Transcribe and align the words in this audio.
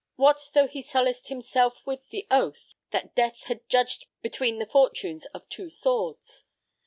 What 0.15 0.49
though 0.55 0.65
he 0.65 0.81
solaced 0.81 1.27
himself 1.27 1.85
with 1.85 2.09
the 2.09 2.25
oath 2.31 2.73
that 2.89 3.13
death 3.13 3.43
had 3.43 3.69
judged 3.69 4.07
between 4.23 4.57
the 4.57 4.65
fortunes 4.65 5.27
of 5.27 5.47
two 5.47 5.69
swords? 5.69 6.45